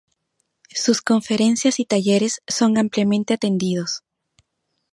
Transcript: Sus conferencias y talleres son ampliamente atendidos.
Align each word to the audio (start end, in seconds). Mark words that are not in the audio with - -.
Sus 0.73 1.03
conferencias 1.03 1.79
y 1.79 1.85
talleres 1.85 2.41
son 2.47 2.79
ampliamente 2.79 3.35
atendidos. 3.35 4.01